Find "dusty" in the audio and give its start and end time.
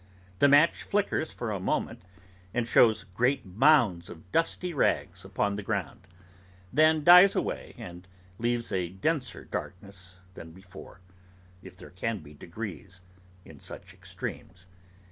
4.31-4.73